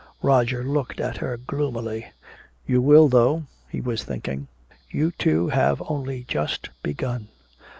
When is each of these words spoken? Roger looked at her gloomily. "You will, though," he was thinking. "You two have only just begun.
Roger 0.23 0.63
looked 0.63 0.99
at 0.99 1.17
her 1.17 1.37
gloomily. 1.37 2.07
"You 2.65 2.81
will, 2.81 3.07
though," 3.07 3.43
he 3.69 3.81
was 3.81 4.03
thinking. 4.03 4.47
"You 4.89 5.11
two 5.11 5.49
have 5.49 5.79
only 5.87 6.23
just 6.23 6.71
begun. 6.81 7.27